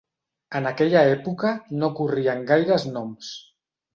En 0.59 0.67
aquella 0.69 1.03
època 1.17 1.51
no 1.83 1.91
corrien 2.01 2.43
gaires 2.53 2.87
noms. 2.97 3.29